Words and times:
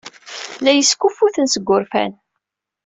La 0.63 0.71
iyi-skuffuten 0.73 1.47
seg 1.53 1.63
wurfan. 1.67 2.11